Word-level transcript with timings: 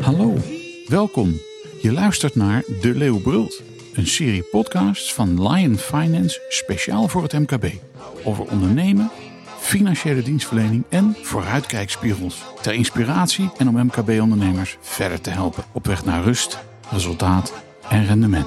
Hallo, 0.00 0.34
welkom. 0.86 1.40
Je 1.80 1.92
luistert 1.92 2.34
naar 2.34 2.64
De 2.80 2.94
Leeuw 2.94 3.20
Brult, 3.20 3.62
een 3.92 4.06
serie 4.06 4.42
podcasts 4.42 5.14
van 5.14 5.48
Lion 5.48 5.76
Finance 5.76 6.40
speciaal 6.48 7.08
voor 7.08 7.22
het 7.22 7.32
MKB. 7.32 7.66
Over 8.24 8.44
ondernemen, 8.44 9.10
financiële 9.58 10.22
dienstverlening 10.22 10.84
en 10.88 11.16
vooruitkijkspiegels. 11.22 12.42
Ter 12.62 12.72
inspiratie 12.72 13.50
en 13.56 13.68
om 13.68 13.86
MKB-ondernemers 13.86 14.76
verder 14.80 15.20
te 15.20 15.30
helpen 15.30 15.64
op 15.72 15.86
weg 15.86 16.04
naar 16.04 16.22
rust, 16.22 16.58
resultaat 16.90 17.52
en 17.90 18.06
rendement. 18.06 18.46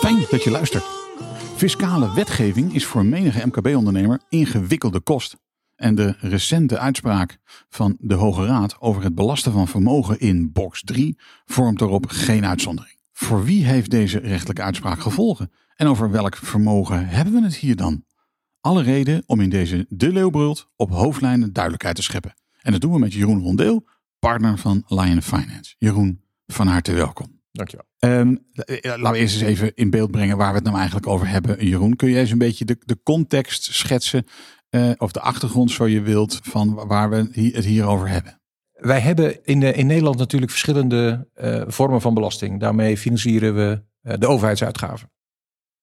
Fijn 0.00 0.26
dat 0.30 0.44
je 0.44 0.50
luistert. 0.50 0.84
Fiscale 1.56 2.14
wetgeving 2.14 2.74
is 2.74 2.84
voor 2.84 3.04
menige 3.04 3.46
MKB-ondernemer 3.46 4.20
ingewikkelde 4.28 5.00
kost. 5.00 5.36
En 5.76 5.94
de 5.94 6.14
recente 6.20 6.78
uitspraak 6.78 7.38
van 7.68 7.96
de 7.98 8.14
Hoge 8.14 8.46
Raad 8.46 8.80
over 8.80 9.02
het 9.02 9.14
belasten 9.14 9.52
van 9.52 9.68
vermogen 9.68 10.20
in 10.20 10.52
box 10.52 10.82
3 10.82 11.18
vormt 11.44 11.78
daarop 11.78 12.04
geen 12.08 12.46
uitzondering. 12.46 12.96
Voor 13.12 13.44
wie 13.44 13.64
heeft 13.64 13.90
deze 13.90 14.18
rechtelijke 14.18 14.62
uitspraak 14.62 15.00
gevolgen? 15.00 15.52
En 15.76 15.86
over 15.86 16.10
welk 16.10 16.36
vermogen 16.36 17.08
hebben 17.08 17.32
we 17.34 17.42
het 17.42 17.56
hier 17.56 17.76
dan? 17.76 18.04
Alle 18.64 18.82
reden 18.82 19.22
om 19.26 19.40
in 19.40 19.48
deze 19.48 19.86
De 19.88 20.12
Leeuwbrult 20.12 20.70
op 20.76 20.90
hoofdlijnen 20.90 21.52
duidelijkheid 21.52 21.96
te 21.96 22.02
scheppen. 22.02 22.34
En 22.62 22.72
dat 22.72 22.80
doen 22.80 22.92
we 22.92 22.98
met 22.98 23.12
Jeroen 23.12 23.42
Rondeel, 23.42 23.86
partner 24.18 24.58
van 24.58 24.84
Lion 24.86 25.22
Finance. 25.22 25.74
Jeroen, 25.78 26.24
van 26.46 26.66
harte 26.66 26.92
welkom. 26.92 27.40
Dankjewel. 27.52 27.86
Um, 27.98 28.46
laten 28.82 29.12
we 29.12 29.18
eerst 29.18 29.34
eens 29.34 29.44
even 29.44 29.74
in 29.74 29.90
beeld 29.90 30.10
brengen 30.10 30.36
waar 30.36 30.48
we 30.48 30.54
het 30.54 30.64
nou 30.64 30.76
eigenlijk 30.76 31.06
over 31.06 31.28
hebben. 31.28 31.66
Jeroen, 31.66 31.96
kun 31.96 32.08
je 32.08 32.18
eens 32.18 32.30
een 32.30 32.38
beetje 32.38 32.64
de, 32.64 32.76
de 32.84 33.00
context 33.02 33.74
schetsen, 33.74 34.26
uh, 34.70 34.90
of 34.96 35.12
de 35.12 35.20
achtergrond 35.20 35.70
zo 35.70 35.86
je 35.86 36.00
wilt, 36.00 36.40
van 36.42 36.74
waar 36.74 37.10
we 37.10 37.16
het 37.32 37.64
hier 37.64 37.84
over 37.84 38.08
hebben? 38.08 38.40
Wij 38.72 39.00
hebben 39.00 39.44
in, 39.44 39.60
de, 39.60 39.72
in 39.72 39.86
Nederland 39.86 40.18
natuurlijk 40.18 40.50
verschillende 40.50 41.28
uh, 41.36 41.62
vormen 41.66 42.00
van 42.00 42.14
belasting. 42.14 42.60
Daarmee 42.60 42.96
financieren 42.96 43.54
we 43.54 43.82
uh, 44.02 44.14
de 44.18 44.26
overheidsuitgaven. 44.26 45.10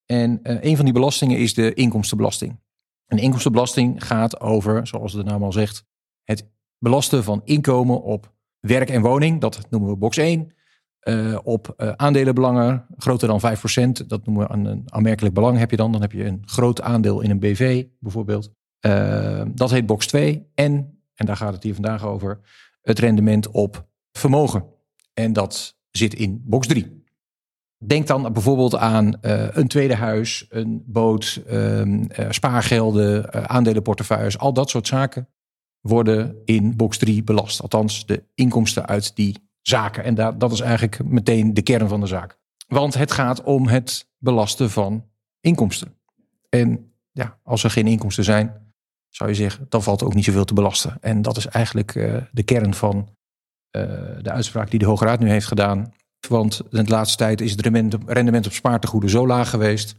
En 0.06 0.39
een 0.44 0.75
van 0.75 0.86
die 0.86 0.94
belastingen 0.94 1.38
is 1.38 1.53
de 1.53 1.73
inkomstenbelasting. 1.73 2.59
En 3.12 3.17
de 3.17 3.23
inkomstenbelasting 3.23 4.06
gaat 4.06 4.40
over, 4.40 4.88
zoals 4.88 5.14
de 5.14 5.23
naam 5.23 5.44
al 5.44 5.52
zegt, 5.52 5.86
het 6.23 6.50
belasten 6.78 7.23
van 7.23 7.42
inkomen 7.44 8.02
op 8.02 8.34
werk 8.59 8.90
en 8.90 9.02
woning. 9.02 9.42
Dat 9.42 9.68
noemen 9.70 9.90
we 9.90 9.95
box 9.95 10.18
1. 10.18 10.53
Uh, 11.03 11.40
op 11.44 11.73
uh, 11.78 11.92
aandelenbelangen 11.92 12.86
groter 12.98 13.28
dan 13.28 13.42
5%. 13.42 14.08
Dat 14.08 14.26
noemen 14.26 14.48
we 14.48 14.53
een, 14.53 14.66
een, 14.66 14.84
aanmerkelijk 14.86 15.34
belang 15.34 15.58
heb 15.58 15.72
je 15.72 15.78
dan. 15.78 15.92
Dan 15.92 16.02
heb 16.02 16.12
je 16.12 16.26
een 16.26 16.42
groot 16.45 16.81
aandeel 16.81 17.22
in 17.22 17.30
een 17.30 17.40
BV 17.40 17.86
bijvoorbeeld. 18.00 18.52
Uh, 18.86 19.44
dat 19.53 19.72
heet 19.72 19.86
box 19.86 20.08
2. 20.08 20.50
En, 20.53 21.02
en 21.14 21.25
daar 21.25 21.38
gaat 21.38 21.53
het 21.53 21.64
hier 21.64 21.73
vandaag 21.73 22.06
over, 22.06 22.40
het 22.81 23.00
rendement 23.00 23.50
op 23.50 23.88
vermogen. 24.12 24.66
En 25.14 25.34
dat 25.34 25.78
zit 25.90 26.14
in 26.14 26.42
box 26.46 26.68
3. 26.68 27.00
Denk 27.86 28.08
dan 28.08 28.34
bijvoorbeeld 28.34 28.76
aan 28.76 29.14
een 29.22 29.68
tweede 29.68 29.96
huis, 29.96 30.46
een 30.50 30.84
boot, 30.86 31.42
ehm, 31.48 32.06
spaargelden, 32.30 33.50
aandelenportefeuilles. 33.50 34.38
Al 34.38 34.54
dat 34.54 34.70
soort 34.70 34.88
zaken 34.88 35.28
worden 35.82 36.36
in 36.46 36.76
box 36.76 36.98
3 36.98 37.24
belast. 37.24 37.62
Althans, 37.62 38.06
de 38.06 38.24
inkomsten 38.36 38.88
uit 38.88 39.16
die 39.16 39.50
zaken. 39.62 40.04
En 40.04 40.38
dat, 40.38 40.52
is 40.52 40.59
eigenlijk 40.59 41.04
meteen 41.04 41.54
de 41.54 41.62
kern 41.62 41.88
van 41.88 42.00
de 42.00 42.08
zaak. 42.08 42.40
Want 42.68 42.94
het 42.94 43.12
gaat 43.12 43.44
om 43.44 43.68
het 43.68 44.08
belasten 44.18 44.70
van 44.70 45.06
inkomsten. 45.40 45.96
En 46.50 46.94
ja, 47.12 47.40
als 47.44 47.64
er 47.64 47.70
geen 47.70 47.88
inkomsten 47.88 48.24
zijn, 48.24 48.74
zou 49.09 49.30
je 49.30 49.36
zeggen, 49.36 49.66
dan 49.70 49.84
valt 49.84 50.02
er 50.02 50.08
ook 50.08 50.14
niet 50.14 50.25
zoveel 50.25 50.46
te 50.46 50.53
belasten. 50.53 50.97
En 51.02 51.22
dat 51.22 51.38
is 51.38 51.46
eigenlijk 51.46 51.96
uh, 51.96 52.18
de 52.31 52.44
kern 52.44 52.74
van 52.74 52.97
uh, 52.97 53.84
de 54.22 54.31
uitspraak 54.31 54.70
die 54.70 54.80
de 54.80 54.86
Hoge 54.86 55.06
Raad 55.06 55.20
nu 55.20 55.30
heeft 55.30 55.47
gedaan. 55.47 55.94
Want 56.28 56.62
de 56.70 56.84
laatste 56.84 57.18
tijd 57.18 57.42
is 57.42 57.52
het 57.52 57.62
rendement 58.06 58.46
op 58.46 58.54
spaartegoeden 58.54 59.09
zo 59.09 59.28
laag 59.28 59.50
geweest 59.50 59.96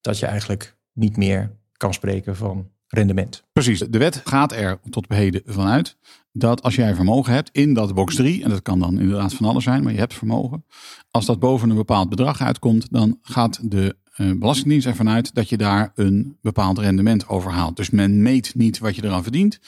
dat 0.00 0.18
je 0.18 0.26
eigenlijk 0.26 0.76
niet 0.92 1.16
meer 1.16 1.56
kan 1.76 1.94
spreken 1.94 2.36
van 2.36 2.70
rendement. 2.88 3.44
Precies, 3.52 3.78
de 3.78 3.98
wet 3.98 4.20
gaat 4.24 4.52
er 4.52 4.78
tot 4.90 5.04
op 5.04 5.10
heden 5.10 5.42
vanuit 5.44 5.96
dat 6.32 6.62
als 6.62 6.74
jij 6.74 6.94
vermogen 6.94 7.32
hebt 7.32 7.50
in 7.52 7.74
dat 7.74 7.94
box 7.94 8.14
3, 8.14 8.42
en 8.42 8.50
dat 8.50 8.62
kan 8.62 8.78
dan 8.78 9.00
inderdaad 9.00 9.34
van 9.34 9.46
alles 9.46 9.64
zijn, 9.64 9.82
maar 9.82 9.92
je 9.92 9.98
hebt 9.98 10.14
vermogen. 10.14 10.64
Als 11.10 11.26
dat 11.26 11.38
boven 11.38 11.70
een 11.70 11.76
bepaald 11.76 12.08
bedrag 12.08 12.40
uitkomt, 12.40 12.92
dan 12.92 13.18
gaat 13.22 13.70
de 13.70 13.96
uh, 14.16 14.38
Belastingdienst 14.38 14.86
ervan 14.86 15.08
uit 15.08 15.34
dat 15.34 15.48
je 15.48 15.56
daar 15.56 15.92
een 15.94 16.38
bepaald 16.40 16.78
rendement 16.78 17.28
over 17.28 17.50
haalt. 17.50 17.76
Dus 17.76 17.90
men 17.90 18.22
meet 18.22 18.54
niet 18.54 18.78
wat 18.78 18.96
je 18.96 19.04
eraan 19.04 19.22
verdient, 19.22 19.60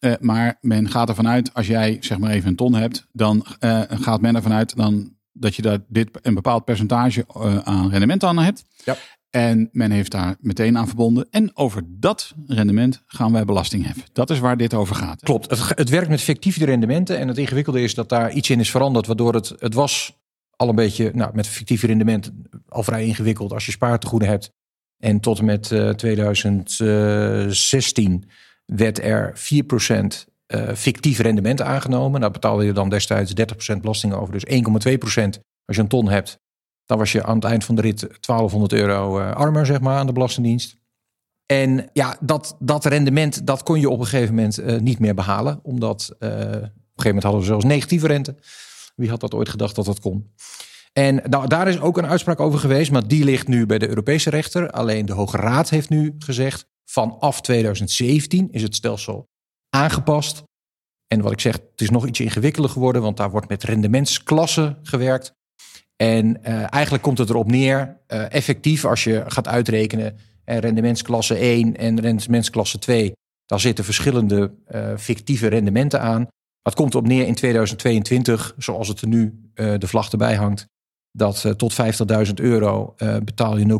uh, 0.00 0.12
maar 0.20 0.58
men 0.60 0.88
gaat 0.88 1.08
ervan 1.08 1.28
uit, 1.28 1.54
als 1.54 1.66
jij 1.66 1.96
zeg 2.00 2.18
maar 2.18 2.30
even 2.30 2.48
een 2.48 2.56
ton 2.56 2.74
hebt, 2.74 3.06
dan 3.12 3.46
uh, 3.60 3.82
gaat 3.88 4.20
men 4.20 4.36
ervan 4.36 4.52
uit 4.52 4.76
dan 4.76 5.18
dat 5.32 5.54
je 5.54 5.62
daar 5.62 5.78
dit 5.88 6.08
een 6.22 6.34
bepaald 6.34 6.64
percentage 6.64 7.24
aan 7.64 7.90
rendement 7.90 8.24
aan 8.24 8.38
hebt. 8.38 8.64
Ja. 8.84 8.96
En 9.30 9.68
men 9.72 9.90
heeft 9.90 10.10
daar 10.10 10.36
meteen 10.40 10.78
aan 10.78 10.86
verbonden. 10.86 11.26
En 11.30 11.56
over 11.56 11.82
dat 11.86 12.34
rendement 12.46 13.02
gaan 13.06 13.32
wij 13.32 13.44
belasting 13.44 13.84
heffen. 13.84 14.04
Dat 14.12 14.30
is 14.30 14.38
waar 14.38 14.56
dit 14.56 14.74
over 14.74 14.94
gaat. 14.94 15.22
Klopt. 15.22 15.50
Het, 15.50 15.72
het 15.74 15.88
werkt 15.88 16.08
met 16.08 16.20
fictieve 16.20 16.64
rendementen. 16.64 17.18
En 17.18 17.28
het 17.28 17.38
ingewikkelde 17.38 17.82
is 17.82 17.94
dat 17.94 18.08
daar 18.08 18.32
iets 18.32 18.50
in 18.50 18.60
is 18.60 18.70
veranderd. 18.70 19.06
Waardoor 19.06 19.34
het, 19.34 19.54
het 19.58 19.74
was 19.74 20.18
al 20.56 20.68
een 20.68 20.74
beetje 20.74 21.10
nou, 21.14 21.34
met 21.34 21.48
fictieve 21.48 21.86
rendementen 21.86 22.48
al 22.68 22.82
vrij 22.82 23.04
ingewikkeld 23.04 23.52
als 23.52 23.66
je 23.66 23.72
spaartegoeden 23.72 24.28
hebt. 24.28 24.52
En 24.98 25.20
tot 25.20 25.38
en 25.38 25.44
met 25.44 25.70
uh, 25.70 25.90
2016 25.90 28.30
werd 28.64 29.02
er 29.02 29.38
4% 29.38 29.40
uh, 30.54 30.74
fictief 30.74 31.18
rendement 31.18 31.62
aangenomen. 31.62 32.20
Daar 32.20 32.30
betaalde 32.30 32.64
je 32.64 32.72
dan 32.72 32.88
destijds 32.88 33.32
30% 33.74 33.76
belasting 33.80 34.14
over. 34.14 34.32
Dus 34.32 34.44
1,2% 34.44 35.40
als 35.64 35.76
je 35.76 35.82
een 35.82 35.88
ton 35.88 36.08
hebt. 36.08 36.38
Dan 36.84 36.98
was 36.98 37.12
je 37.12 37.24
aan 37.24 37.34
het 37.34 37.44
eind 37.44 37.64
van 37.64 37.74
de 37.74 37.80
rit 37.80 38.00
1200 38.00 38.72
euro 38.72 39.20
uh, 39.20 39.32
armer, 39.32 39.66
zeg 39.66 39.80
maar, 39.80 39.98
aan 39.98 40.06
de 40.06 40.12
Belastingdienst. 40.12 40.78
En 41.46 41.90
ja, 41.92 42.16
dat, 42.20 42.56
dat 42.58 42.84
rendement, 42.84 43.46
dat 43.46 43.62
kon 43.62 43.80
je 43.80 43.90
op 43.90 43.98
een 44.00 44.06
gegeven 44.06 44.34
moment 44.34 44.60
uh, 44.60 44.78
niet 44.78 44.98
meer 44.98 45.14
behalen. 45.14 45.60
Omdat 45.62 46.10
op 46.10 46.22
een 46.22 46.28
gegeven 46.30 46.72
moment 46.96 47.22
hadden 47.22 47.40
we 47.40 47.46
zelfs 47.46 47.64
negatieve 47.64 48.06
rente. 48.06 48.34
Wie 48.96 49.08
had 49.08 49.20
dat 49.20 49.34
ooit 49.34 49.48
gedacht 49.48 49.74
dat 49.74 49.84
dat 49.84 50.00
kon? 50.00 50.32
En 50.92 51.22
nou, 51.24 51.46
daar 51.46 51.68
is 51.68 51.80
ook 51.80 51.98
een 51.98 52.06
uitspraak 52.06 52.40
over 52.40 52.58
geweest, 52.58 52.90
maar 52.90 53.08
die 53.08 53.24
ligt 53.24 53.48
nu 53.48 53.66
bij 53.66 53.78
de 53.78 53.88
Europese 53.88 54.30
rechter. 54.30 54.70
Alleen 54.70 55.06
de 55.06 55.12
Hoge 55.12 55.36
Raad 55.36 55.70
heeft 55.70 55.88
nu 55.88 56.14
gezegd, 56.18 56.66
vanaf 56.84 57.40
2017 57.40 58.48
is 58.50 58.62
het 58.62 58.74
stelsel 58.74 59.28
aangepast. 59.70 60.42
En 61.06 61.20
wat 61.20 61.32
ik 61.32 61.40
zeg, 61.40 61.52
het 61.52 61.80
is 61.80 61.90
nog 61.90 62.06
iets 62.06 62.20
ingewikkelder 62.20 62.70
geworden, 62.70 63.02
want 63.02 63.16
daar 63.16 63.30
wordt 63.30 63.48
met 63.48 63.62
rendementsklassen 63.62 64.78
gewerkt. 64.82 65.32
En 65.96 66.26
uh, 66.26 66.72
eigenlijk 66.72 67.02
komt 67.02 67.18
het 67.18 67.30
erop 67.30 67.50
neer, 67.50 68.00
uh, 68.08 68.32
effectief 68.34 68.84
als 68.84 69.04
je 69.04 69.24
gaat 69.26 69.48
uitrekenen, 69.48 70.16
uh, 70.44 70.58
rendementsklasse 70.58 71.34
1 71.34 71.76
en 71.76 72.00
rendementsklasse 72.00 72.78
2, 72.78 73.12
daar 73.46 73.60
zitten 73.60 73.84
verschillende 73.84 74.52
fictieve 74.96 75.46
rendementen 75.46 76.00
aan. 76.00 76.26
Dat 76.62 76.74
komt 76.74 76.94
erop 76.94 77.06
neer 77.06 77.26
in 77.26 77.34
2022, 77.34 78.54
zoals 78.58 78.88
het 78.88 79.00
er 79.00 79.08
nu 79.08 79.50
de 79.54 79.86
vlag 79.86 80.10
erbij 80.10 80.34
hangt, 80.34 80.66
dat 81.12 81.54
tot 81.56 81.76
50.000 82.26 82.32
euro 82.34 82.94
betaal 83.24 83.56
je 83.56 83.78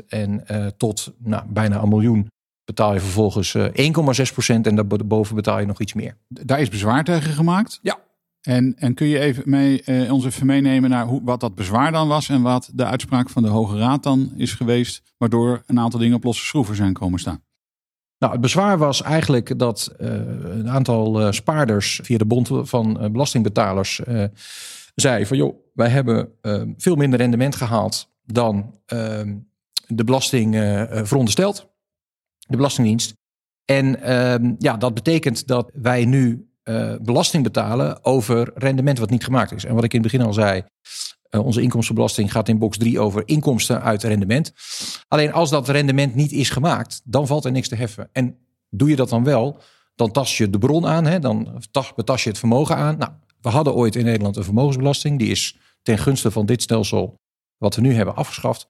0,6% 0.00 0.06
en 0.08 0.44
tot 0.76 1.12
nou, 1.18 1.44
bijna 1.48 1.82
een 1.82 1.88
miljoen 1.88 2.28
betaal 2.66 2.94
je 2.94 3.00
vervolgens 3.00 3.56
1,6% 3.56 3.62
en 4.46 4.74
daarboven 4.74 5.34
betaal 5.34 5.58
je 5.58 5.66
nog 5.66 5.80
iets 5.80 5.92
meer. 5.92 6.16
Daar 6.28 6.60
is 6.60 6.68
bezwaar 6.68 7.04
tegen 7.04 7.32
gemaakt? 7.32 7.78
Ja. 7.82 7.98
En, 8.46 8.74
en 8.78 8.94
kun 8.94 9.06
je 9.06 9.18
even 9.18 9.42
mee, 9.46 9.82
eh, 9.82 10.12
ons 10.12 10.24
even 10.24 10.46
meenemen 10.46 10.90
naar 10.90 11.06
hoe, 11.06 11.20
wat 11.24 11.40
dat 11.40 11.54
bezwaar 11.54 11.92
dan 11.92 12.08
was 12.08 12.28
en 12.28 12.42
wat 12.42 12.70
de 12.74 12.84
uitspraak 12.84 13.30
van 13.30 13.42
de 13.42 13.48
Hoge 13.48 13.78
Raad 13.78 14.02
dan 14.02 14.32
is 14.36 14.52
geweest, 14.52 15.02
waardoor 15.18 15.62
een 15.66 15.80
aantal 15.80 16.00
dingen 16.00 16.16
op 16.16 16.24
losse 16.24 16.44
schroeven 16.44 16.76
zijn 16.76 16.92
komen 16.92 17.18
staan? 17.18 17.42
Nou, 18.18 18.32
het 18.32 18.40
bezwaar 18.40 18.78
was 18.78 19.02
eigenlijk 19.02 19.58
dat 19.58 19.94
uh, 20.00 20.08
een 20.44 20.70
aantal 20.70 21.20
uh, 21.20 21.30
spaarders 21.30 22.00
via 22.02 22.18
de 22.18 22.26
Bond 22.26 22.50
van 22.52 23.02
uh, 23.02 23.10
Belastingbetalers 23.10 24.00
zei 24.94 25.26
van 25.26 25.36
joh, 25.36 25.56
wij 25.72 25.88
hebben 25.88 26.28
veel 26.76 26.96
minder 26.96 27.18
rendement 27.18 27.56
gehaald 27.56 28.10
dan 28.24 28.80
ehm, 28.86 29.34
de 29.86 30.04
belasting 30.04 30.54
veronderstelt, 31.02 31.68
de 32.46 32.56
Belastingdienst. 32.56 33.14
En 33.64 34.02
ehm, 34.02 34.54
ja, 34.58 34.76
dat 34.76 34.94
betekent 34.94 35.46
dat 35.46 35.70
wij 35.74 36.04
nu 36.04 36.50
uh, 36.64 36.94
belasting 37.02 37.42
betalen 37.42 38.04
over 38.04 38.50
rendement 38.54 38.98
wat 38.98 39.10
niet 39.10 39.24
gemaakt 39.24 39.52
is. 39.52 39.64
En 39.64 39.74
wat 39.74 39.84
ik 39.84 39.94
in 39.94 40.02
het 40.02 40.10
begin 40.12 40.26
al 40.26 40.32
zei, 40.32 40.62
uh, 41.30 41.44
onze 41.44 41.62
inkomstenbelasting 41.62 42.32
gaat 42.32 42.48
in 42.48 42.58
box 42.58 42.78
3 42.78 43.00
over 43.00 43.22
inkomsten 43.24 43.82
uit 43.82 44.02
rendement. 44.02 44.52
Alleen 45.08 45.32
als 45.32 45.50
dat 45.50 45.68
rendement 45.68 46.14
niet 46.14 46.32
is 46.32 46.50
gemaakt, 46.50 47.00
dan 47.04 47.26
valt 47.26 47.44
er 47.44 47.52
niks 47.52 47.68
te 47.68 47.74
heffen. 47.74 48.08
En 48.12 48.38
doe 48.70 48.88
je 48.88 48.96
dat 48.96 49.08
dan 49.08 49.24
wel, 49.24 49.60
dan 49.94 50.10
tast 50.10 50.36
je 50.36 50.50
de 50.50 50.58
bron 50.58 50.86
aan, 50.86 51.04
hè, 51.04 51.18
dan 51.18 51.62
betast 51.96 52.24
je 52.24 52.30
het 52.30 52.38
vermogen 52.38 52.76
aan. 52.76 52.98
Nou, 52.98 53.12
we 53.40 53.48
hadden 53.48 53.74
ooit 53.74 53.96
in 53.96 54.04
Nederland 54.04 54.36
een 54.36 54.44
vermogensbelasting. 54.44 55.18
Die 55.18 55.30
is 55.30 55.58
ten 55.82 55.98
gunste 55.98 56.30
van 56.30 56.46
dit 56.46 56.62
stelsel 56.62 57.14
wat 57.56 57.74
we 57.74 57.80
nu 57.80 57.94
hebben 57.94 58.16
afgeschaft. 58.16 58.68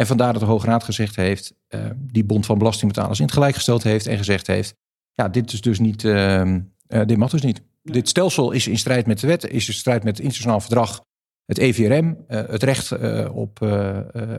En 0.00 0.06
vandaar 0.06 0.32
dat 0.32 0.42
de 0.42 0.48
Hoge 0.48 0.66
Raad 0.66 0.84
gezegd 0.84 1.16
heeft, 1.16 1.54
uh, 1.68 1.80
die 1.96 2.24
Bond 2.24 2.46
van 2.46 2.58
Belastingbetalers 2.58 3.18
in 3.18 3.24
het 3.24 3.34
gelijk 3.34 3.54
gesteld 3.54 3.82
heeft 3.82 4.06
en 4.06 4.16
gezegd 4.16 4.46
heeft, 4.46 4.74
ja, 5.14 5.28
dit 5.28 5.52
is 5.52 5.60
dus 5.60 5.78
niet, 5.78 6.02
uh, 6.02 6.54
dit 6.86 7.16
mag 7.16 7.30
dus 7.30 7.42
niet. 7.42 7.62
Dit 7.82 8.08
stelsel 8.08 8.50
is 8.50 8.66
in 8.66 8.78
strijd 8.78 9.06
met 9.06 9.20
de 9.20 9.26
wet, 9.26 9.46
is 9.46 9.68
in 9.68 9.74
strijd 9.74 10.04
met 10.04 10.16
het 10.16 10.18
internationaal 10.18 10.60
verdrag, 10.60 11.04
het 11.44 11.58
EVRM, 11.58 12.16
het 12.26 12.62
recht 12.62 12.92
op 13.28 13.62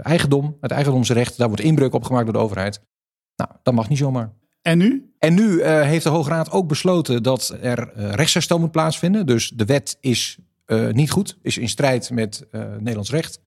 eigendom, 0.02 0.58
het 0.62 0.72
eigendomsrecht. 0.72 1.38
Daar 1.38 1.48
wordt 1.48 1.64
inbreuk 1.64 1.94
op 1.94 2.04
gemaakt 2.04 2.24
door 2.24 2.34
de 2.34 2.40
overheid. 2.40 2.82
Nou, 3.36 3.50
dat 3.64 3.74
mag 3.74 3.90
niet 3.90 3.98
zomaar. 3.98 4.34
En 4.62 4.78
nu? 4.78 5.14
En 5.20 5.34
nu 5.34 5.64
heeft 5.64 6.04
de 6.04 6.10
Hoge 6.10 6.30
Raad 6.30 6.52
ook 6.52 6.68
besloten 6.68 7.24
dat 7.24 7.58
er 7.62 7.92
rechtsherstel 7.96 8.60
moet 8.60 8.72
plaatsvinden. 8.72 9.26
Dus 9.26 9.50
de 9.50 9.66
wet 9.66 9.98
is 10.00 10.38
niet 10.92 11.12
goed, 11.12 11.38
is 11.42 11.58
in 11.58 11.70
strijd 11.70 12.10
met 12.10 12.48
Nederlands 12.52 13.12
recht. 13.12 13.40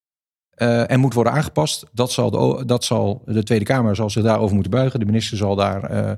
Uh, 0.57 0.91
en 0.91 1.01
moet 1.01 1.15
worden 1.15 1.33
aangepast. 1.33 1.87
Dat 1.93 2.13
zal, 2.13 2.31
de, 2.31 2.65
dat 2.67 2.85
zal 2.85 3.23
de 3.25 3.43
Tweede 3.43 3.65
Kamer 3.65 3.97
zal 3.97 4.11
zich 4.11 4.23
daarover 4.23 4.55
moeten 4.55 4.73
buigen. 4.73 5.01
De 5.01 5.07
minister 5.07 5.37
zal 5.37 5.57
daar 5.57 5.93
uh, 5.93 6.13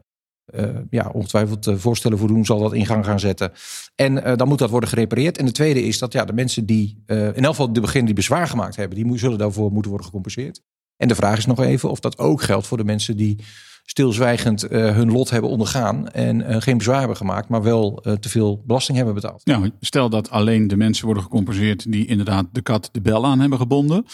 uh, 0.55 0.77
ja, 0.91 1.11
ongetwijfeld 1.12 1.71
voorstellen 1.75 2.19
voor 2.19 2.29
doen, 2.29 2.44
zal 2.44 2.59
dat 2.59 2.73
in 2.73 2.87
gang 2.87 3.05
gaan 3.05 3.21
zetten. 3.21 3.53
En 3.94 4.37
dan 4.37 4.49
moet 4.49 4.59
dat 4.59 4.71
worden 4.71 4.88
gerepareerd. 4.88 5.38
En 5.38 5.47
de 5.47 5.53
tweede 5.53 5.83
is 5.83 5.99
dat 5.99 6.12
ja, 6.12 6.25
de 6.25 6.33
mensen 6.33 6.67
die 6.67 7.03
in 7.06 7.35
elk 7.35 7.47
geval 7.47 7.73
de 7.73 7.81
begin 7.81 8.05
die 8.05 8.15
bezwaar 8.15 8.49
gemaakt 8.49 8.77
hebben, 8.77 8.99
die 8.99 9.19
zullen 9.19 9.38
daarvoor 9.38 9.73
moeten 9.73 9.91
worden 9.91 10.06
gecompenseerd. 10.06 10.61
En 10.97 11.09
de 11.09 11.15
vraag 11.15 11.39
is 11.39 11.47
nog 11.47 11.61
even 11.61 11.91
of 11.91 12.00
dat 12.00 12.19
ook 12.19 12.43
geldt 12.43 12.67
voor 12.67 12.77
de 12.77 12.85
mensen 12.85 13.17
die 13.17 13.39
stilzwijgend 13.87 14.73
uh, 14.73 14.94
hun 14.94 15.12
lot 15.12 15.31
hebben 15.31 15.50
ondergaan 15.50 16.09
en 16.09 16.41
uh, 16.41 16.56
geen 16.59 16.79
bezwaar 16.79 16.99
hebben 16.99 17.17
gemaakt, 17.17 17.49
maar 17.49 17.62
wel 17.62 18.03
uh, 18.03 18.12
te 18.12 18.29
veel 18.29 18.62
belasting 18.65 18.97
hebben 18.97 19.15
betaald. 19.15 19.41
Ja, 19.44 19.71
stel 19.81 20.11
dat 20.11 20.31
alleen 20.31 20.69
de 20.69 20.77
mensen 20.77 21.05
worden 21.05 21.23
gecompenseerd 21.23 21.93
die 21.93 22.06
inderdaad 22.06 22.47
de 22.53 22.61
kat 22.61 22.88
de 22.93 23.00
bel 23.00 23.27
aan 23.27 23.41
hebben 23.41 23.59
gebonden. 23.59 24.06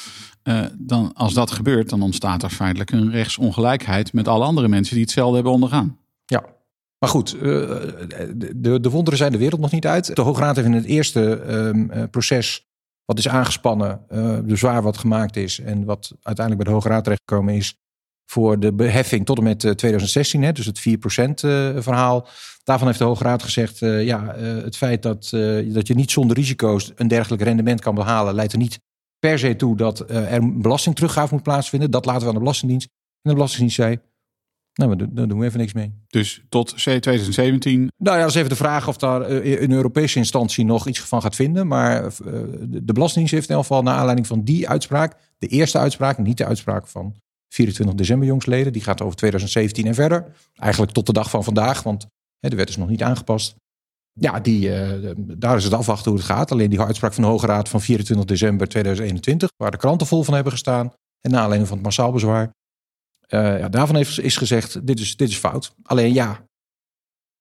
dan, 0.78 1.12
als 1.14 1.34
dat 1.34 1.50
gebeurt, 1.50 1.88
dan 1.88 2.02
ontstaat 2.02 2.42
er 2.42 2.50
feitelijk 2.50 2.90
een 2.90 3.10
rechtsongelijkheid 3.10 4.12
met 4.12 4.28
alle 4.28 4.44
andere 4.44 4.68
mensen 4.68 4.94
die 4.94 5.04
hetzelfde 5.04 5.34
hebben 5.34 5.52
ondergaan. 5.52 5.98
Ja, 6.24 6.44
maar 6.98 7.10
goed, 7.10 7.30
de, 7.30 8.52
de, 8.56 8.80
de 8.80 8.90
wonderen 8.90 9.18
zijn 9.18 9.32
de 9.32 9.38
wereld 9.38 9.60
nog 9.60 9.72
niet 9.72 9.86
uit. 9.86 10.16
De 10.16 10.22
Hoge 10.22 10.40
Raad 10.40 10.56
heeft 10.56 10.68
in 10.68 10.74
het 10.74 10.84
eerste 10.84 11.20
um, 11.20 12.10
proces 12.10 12.66
wat 13.04 13.18
is 13.18 13.28
aangespannen, 13.28 14.00
de 14.46 14.56
zwaar 14.56 14.82
wat 14.82 14.98
gemaakt 14.98 15.36
is 15.36 15.60
en 15.60 15.84
wat 15.84 16.12
uiteindelijk 16.22 16.56
bij 16.56 16.64
de 16.64 16.80
Hoge 16.80 16.88
Raad 16.88 17.04
terechtgekomen 17.04 17.54
is, 17.54 17.81
voor 18.26 18.60
de 18.60 18.72
beheffing 18.72 19.26
tot 19.26 19.38
en 19.38 19.44
met 19.44 19.58
2016, 19.60 20.42
hè, 20.42 20.52
dus 20.52 20.66
het 20.66 20.80
4% 20.80 20.84
verhaal. 21.82 22.28
Daarvan 22.64 22.86
heeft 22.86 22.98
de 22.98 23.04
Hoge 23.04 23.24
Raad 23.24 23.42
gezegd, 23.42 23.80
uh, 23.80 24.04
ja, 24.04 24.34
het 24.36 24.76
feit 24.76 25.02
dat, 25.02 25.28
dat 25.66 25.86
je 25.86 25.94
niet 25.94 26.10
zonder 26.10 26.36
risico's 26.36 26.92
een 26.94 27.08
dergelijk 27.08 27.42
rendement 27.42 27.80
kan 27.80 27.94
behalen, 27.94 28.34
leidt 28.34 28.52
er 28.52 28.58
niet 28.58 28.80
per 29.18 29.38
se 29.38 29.56
toe 29.56 29.76
dat 29.76 30.10
er 30.10 30.32
een 30.32 30.62
belastingteruggave 30.62 31.34
moet 31.34 31.42
plaatsvinden. 31.42 31.90
Dat 31.90 32.04
laten 32.04 32.22
we 32.22 32.28
aan 32.28 32.34
de 32.34 32.40
Belastingdienst. 32.40 32.88
En 33.22 33.30
de 33.30 33.34
Belastingdienst 33.34 33.76
zei, 33.76 33.98
nou, 34.74 34.96
daar 35.10 35.28
doen 35.28 35.38
we 35.38 35.46
even 35.46 35.58
niks 35.58 35.72
mee. 35.72 35.92
Dus 36.06 36.44
tot 36.48 36.72
C 36.72 36.78
2017? 36.78 37.92
Nou 37.96 38.16
ja, 38.16 38.22
dat 38.22 38.30
is 38.30 38.36
even 38.36 38.48
de 38.48 38.56
vraag 38.56 38.88
of 38.88 38.96
daar 38.96 39.30
een 39.30 39.72
Europese 39.72 40.18
instantie 40.18 40.64
nog 40.64 40.88
iets 40.88 41.00
van 41.00 41.22
gaat 41.22 41.34
vinden. 41.34 41.66
Maar 41.66 42.02
de 42.60 42.92
Belastingdienst 42.92 43.34
heeft 43.34 43.48
in 43.48 43.54
elk 43.54 43.64
geval 43.64 43.82
naar 43.82 43.96
aanleiding 43.96 44.26
van 44.26 44.44
die 44.44 44.68
uitspraak, 44.68 45.16
de 45.38 45.46
eerste 45.46 45.78
uitspraak, 45.78 46.18
niet 46.18 46.38
de 46.38 46.46
uitspraak 46.46 46.86
van 46.86 47.14
24 47.52 47.94
december 47.94 48.26
jongsleden. 48.26 48.72
Die 48.72 48.82
gaat 48.82 49.02
over 49.02 49.16
2017 49.16 49.86
en 49.86 49.94
verder. 49.94 50.32
Eigenlijk 50.54 50.92
tot 50.92 51.06
de 51.06 51.12
dag 51.12 51.30
van 51.30 51.44
vandaag, 51.44 51.82
want 51.82 52.06
hè, 52.40 52.48
de 52.48 52.56
wet 52.56 52.68
is 52.68 52.76
nog 52.76 52.88
niet 52.88 53.02
aangepast. 53.02 53.54
Ja, 54.12 54.40
die, 54.40 54.68
uh, 54.68 55.10
daar 55.16 55.56
is 55.56 55.64
het 55.64 55.72
afwachten 55.72 56.10
hoe 56.10 56.20
het 56.20 56.28
gaat. 56.28 56.52
Alleen 56.52 56.70
die 56.70 56.80
uitspraak 56.80 57.12
van 57.12 57.22
de 57.22 57.28
Hoge 57.28 57.46
Raad 57.46 57.68
van 57.68 57.80
24 57.80 58.26
december 58.26 58.68
2021, 58.68 59.50
waar 59.56 59.70
de 59.70 59.76
kranten 59.76 60.06
vol 60.06 60.22
van 60.22 60.34
hebben 60.34 60.52
gestaan. 60.52 60.92
En 61.20 61.30
na 61.30 61.38
aanleiding 61.38 61.68
van 61.68 61.76
het 61.76 61.86
massaal 61.86 62.12
bezwaar. 62.12 62.50
Uh, 63.28 63.58
ja, 63.58 63.68
daarvan 63.68 63.96
heeft, 63.96 64.20
is 64.20 64.36
gezegd, 64.36 64.86
dit 64.86 65.00
is, 65.00 65.16
dit 65.16 65.28
is 65.28 65.36
fout. 65.36 65.74
Alleen 65.82 66.12
ja, 66.12 66.46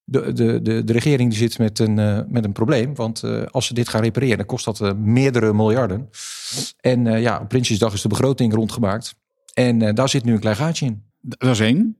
de, 0.03 0.33
de, 0.33 0.83
de, 0.83 0.93
regering 0.93 1.29
die 1.29 1.39
zit 1.39 1.57
met 1.57 1.79
een, 1.79 1.97
uh, 1.97 2.19
met 2.27 2.43
een 2.43 2.51
probleem. 2.51 2.95
Want 2.95 3.23
als 3.51 3.65
ze 3.65 3.73
dit 3.73 3.89
gaan 3.89 4.01
repareren, 4.01 4.37
dan 4.37 4.45
kost 4.45 4.65
dat 4.65 4.97
meerdere 4.97 5.53
miljarden. 5.53 6.09
En 6.79 7.05
ja, 7.21 7.39
op 7.39 7.47
Prinsjesdag 7.47 7.93
is 7.93 8.01
de 8.01 8.07
begroting 8.07 8.53
rondgemaakt. 8.53 9.15
En 9.53 9.81
uh, 9.81 9.93
daar 9.93 10.09
zit 10.09 10.23
nu 10.23 10.33
een 10.33 10.39
klein 10.39 10.55
gaatje 10.55 10.85
in. 10.85 11.03
Dat 11.19 11.49
is 11.49 11.59
één. 11.59 11.95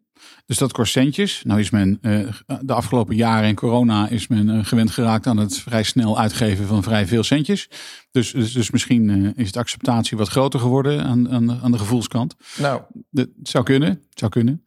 Dus 0.46 0.58
dat 0.58 0.72
kost 0.72 0.92
centjes. 0.92 1.44
Nou 1.44 1.60
is 1.60 1.70
men 1.70 1.98
uh, 2.02 2.30
de 2.62 2.74
afgelopen 2.74 3.16
jaren 3.16 3.48
in 3.48 3.56
corona 3.56 4.08
is 4.08 4.28
men 4.28 4.48
uh, 4.48 4.66
gewend 4.66 4.92
geraakt 4.92 5.28
aan 5.28 5.38
het 5.38 5.58
vrij 5.58 5.84
snel 5.84 6.20
uitgeven 6.20 6.68
van 6.68 6.84
vrij 6.84 7.08
veel 7.08 7.24
centjes. 7.24 7.70
Dus, 8.12 8.32
dus, 8.32 8.54
dus 8.54 8.72
misschien 8.72 9.36
is 9.36 9.52
de 9.52 9.60
acceptatie 9.60 10.18
wat 10.18 10.28
groter 10.28 10.60
geworden 10.60 11.04
aan, 11.04 11.30
aan, 11.30 11.52
aan 11.62 11.72
de 11.72 11.78
gevoelskant. 11.78 12.36
Nou, 12.58 12.82
het 13.12 13.30
zou 13.44 13.64
kunnen. 13.64 13.90
Het 13.90 14.20
zou 14.20 14.32
kunnen. 14.32 14.64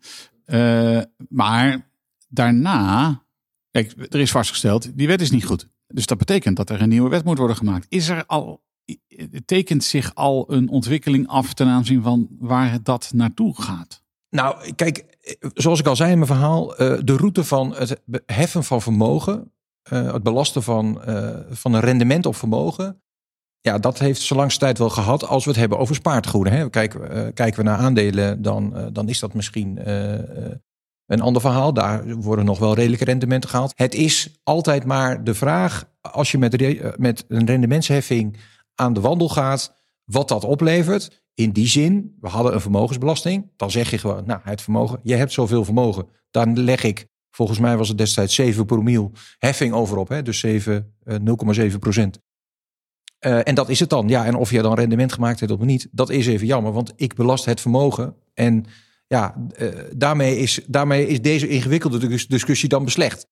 maar 1.28 1.90
daarna, 2.28 3.22
kijk, 3.70 3.94
er 4.08 4.20
is 4.20 4.30
vastgesteld, 4.30 4.98
die 4.98 5.06
wet 5.06 5.20
is 5.20 5.30
niet 5.30 5.44
goed. 5.44 5.68
Dus 5.86 6.06
dat 6.06 6.18
betekent 6.18 6.56
dat 6.56 6.70
er 6.70 6.82
een 6.82 6.88
nieuwe 6.88 7.10
wet 7.10 7.24
moet 7.24 7.38
worden 7.38 7.56
gemaakt. 7.56 7.86
Is 7.88 8.08
er 8.08 8.26
al 8.26 8.64
tekent 9.44 9.84
zich 9.84 10.14
al 10.14 10.52
een 10.52 10.68
ontwikkeling 10.68 11.28
af 11.28 11.54
ten 11.54 11.66
aanzien 11.66 12.02
van 12.02 12.28
waar 12.38 12.82
dat 12.82 13.10
naartoe 13.14 13.62
gaat? 13.62 14.02
Nou, 14.34 14.72
kijk, 14.72 15.04
zoals 15.54 15.80
ik 15.80 15.86
al 15.86 15.96
zei 15.96 16.10
in 16.10 16.18
mijn 16.18 16.30
verhaal, 16.30 16.76
eh, 16.76 16.98
de 17.04 17.16
route 17.16 17.44
van 17.44 17.74
het 17.74 18.00
heffen 18.26 18.64
van 18.64 18.82
vermogen, 18.82 19.52
eh, 19.82 20.12
het 20.12 20.22
belasten 20.22 20.62
van, 20.62 21.02
eh, 21.02 21.36
van 21.50 21.72
een 21.72 21.80
rendement 21.80 22.26
op 22.26 22.36
vermogen, 22.36 23.02
ja, 23.60 23.78
dat 23.78 23.98
heeft 23.98 24.20
zo 24.20 24.34
langs 24.34 24.58
tijd 24.58 24.78
wel 24.78 24.90
gehad 24.90 25.26
als 25.26 25.44
we 25.44 25.50
het 25.50 25.58
hebben 25.58 25.78
over 25.78 25.94
spaartegoeden. 25.94 26.52
Hè. 26.52 26.70
Kijken, 26.70 27.34
kijken 27.34 27.56
we 27.56 27.70
naar 27.70 27.78
aandelen, 27.78 28.42
dan, 28.42 28.90
dan 28.92 29.08
is 29.08 29.18
dat 29.18 29.34
misschien 29.34 29.78
een 31.06 31.20
ander 31.20 31.40
verhaal. 31.40 31.72
Daar 31.72 32.14
worden 32.14 32.44
nog 32.44 32.58
wel 32.58 32.74
redelijke 32.74 33.04
rendementen 33.04 33.50
gehaald. 33.50 33.72
Het 33.74 33.94
is 33.94 34.40
altijd 34.42 34.84
maar 34.84 35.24
de 35.24 35.34
vraag, 35.34 35.84
als 36.00 36.30
je 36.30 36.38
met, 36.38 36.98
met 36.98 37.24
een 37.28 37.46
rendementsheffing 37.46 38.36
aan 38.74 38.92
de 38.92 39.00
wandel 39.00 39.28
gaat, 39.28 39.74
wat 40.04 40.28
dat 40.28 40.44
oplevert. 40.44 41.22
In 41.34 41.50
die 41.50 41.66
zin, 41.66 42.16
we 42.20 42.28
hadden 42.28 42.54
een 42.54 42.60
vermogensbelasting. 42.60 43.50
Dan 43.56 43.70
zeg 43.70 43.90
je 43.90 43.98
gewoon, 43.98 44.26
nou, 44.26 44.40
het 44.42 44.62
vermogen, 44.62 45.00
je 45.02 45.14
hebt 45.14 45.32
zoveel 45.32 45.64
vermogen. 45.64 46.08
Dan 46.30 46.60
leg 46.60 46.82
ik, 46.82 47.06
volgens 47.30 47.58
mij 47.58 47.76
was 47.76 47.88
het 47.88 47.98
destijds 47.98 48.34
7 48.34 48.66
promiel 48.66 49.12
heffing 49.38 49.72
overop. 49.72 50.08
Hè? 50.08 50.22
Dus 50.22 50.38
7, 50.38 50.94
0,7 51.04 51.16
eh, 51.16 51.76
procent. 51.78 52.18
Uh, 53.26 53.48
en 53.48 53.54
dat 53.54 53.68
is 53.68 53.80
het 53.80 53.90
dan. 53.90 54.08
Ja, 54.08 54.24
en 54.24 54.34
of 54.34 54.50
je 54.50 54.62
dan 54.62 54.74
rendement 54.74 55.12
gemaakt 55.12 55.40
hebt 55.40 55.52
of 55.52 55.58
niet, 55.58 55.88
dat 55.90 56.10
is 56.10 56.26
even 56.26 56.46
jammer. 56.46 56.72
Want 56.72 56.92
ik 56.96 57.14
belast 57.14 57.44
het 57.44 57.60
vermogen. 57.60 58.16
En 58.34 58.64
ja, 59.06 59.48
uh, 59.58 59.68
daarmee, 59.96 60.38
is, 60.38 60.60
daarmee 60.66 61.06
is 61.06 61.22
deze 61.22 61.48
ingewikkelde 61.48 62.26
discussie 62.28 62.68
dan 62.68 62.84
beslecht. 62.84 63.26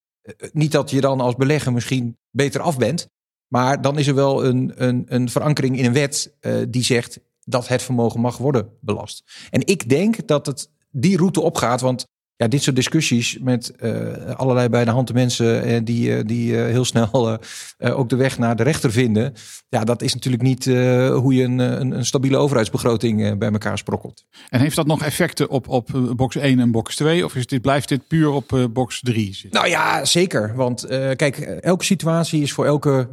Niet 0.51 0.71
dat 0.71 0.89
je 0.89 1.01
dan 1.01 1.19
als 1.21 1.35
belegger 1.35 1.73
misschien 1.73 2.17
beter 2.31 2.61
af 2.61 2.77
bent. 2.77 3.07
Maar 3.53 3.81
dan 3.81 3.97
is 3.97 4.07
er 4.07 4.15
wel 4.15 4.45
een, 4.45 4.73
een, 4.75 5.05
een 5.07 5.29
verankering 5.29 5.77
in 5.77 5.85
een 5.85 5.93
wet 5.93 6.33
uh, 6.41 6.63
die 6.69 6.83
zegt 6.83 7.19
dat 7.43 7.67
het 7.67 7.81
vermogen 7.81 8.19
mag 8.19 8.37
worden 8.37 8.69
belast. 8.81 9.47
En 9.49 9.67
ik 9.67 9.89
denk 9.89 10.27
dat 10.27 10.45
het 10.45 10.69
die 10.91 11.17
route 11.17 11.41
opgaat, 11.41 11.81
want 11.81 12.05
ja, 12.43 12.49
dit 12.49 12.63
soort 12.63 12.75
discussies 12.75 13.37
met 13.41 13.73
uh, 13.79 14.35
allerlei 14.35 14.69
bij 14.69 14.85
de 14.85 14.91
hand 14.91 15.13
mensen 15.13 15.69
uh, 15.69 15.79
die, 15.83 16.09
uh, 16.09 16.21
die 16.25 16.55
heel 16.55 16.85
snel 16.93 17.39
ook 17.79 18.09
de 18.09 18.15
weg 18.15 18.37
naar 18.37 18.55
de 18.55 18.63
rechter 18.63 18.91
vinden. 18.91 19.33
Ja, 19.69 19.83
dat 19.83 20.01
is 20.01 20.13
natuurlijk 20.13 20.43
niet 20.43 20.65
hoe 20.65 21.33
je 21.33 21.43
een, 21.43 21.59
een, 21.59 21.91
een, 21.91 22.05
stabiele 22.05 22.37
overheidsbegroting 22.37 23.37
bij 23.37 23.51
elkaar 23.51 23.77
sprokkelt. 23.77 24.25
En 24.49 24.59
heeft 24.59 24.75
dat 24.75 24.87
nog 24.87 25.03
effecten 25.03 25.49
op, 25.49 25.67
op 25.67 26.13
box 26.15 26.35
1 26.35 26.59
en 26.59 26.71
box 26.71 26.95
2? 26.95 27.25
Of 27.25 27.35
is 27.35 27.47
dit, 27.47 27.61
blijft 27.61 27.89
dit 27.89 28.07
puur 28.07 28.29
op 28.29 28.69
box 28.73 28.99
3 28.99 29.33
zitten? 29.33 29.59
Nou 29.59 29.71
ja, 29.71 30.05
zeker. 30.05 30.55
Want 30.55 30.85
kijk, 31.15 31.37
elke 31.39 31.83
situatie 31.83 32.41
is 32.41 32.53
voor 32.53 32.65
elke 32.65 33.09